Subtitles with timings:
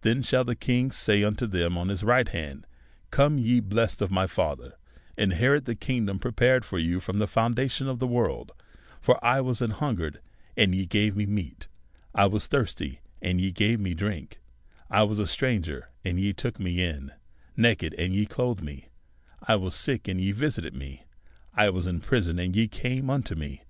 [0.00, 0.94] Then shall the DEVOUT AND HOLY LIFE.
[0.94, 2.66] 61 King say unto them on his right hand.
[3.10, 4.72] Come ye bless ed of my Father,
[5.18, 8.52] inherit the kingdom prepared for you fi'om the foundation of the world,
[9.06, 10.22] i'or 1 was an hungered,
[10.56, 11.68] and ye gave me meat;
[12.14, 14.40] I was thirsty, and ye gave me drink;
[14.88, 17.12] I was a stranger, and ye took me in;
[17.54, 18.88] naked, and ye clothed me;
[19.44, 21.04] 1 was sick, ond ye vi sited me;
[21.52, 23.60] I was in prison, and ye came unto me.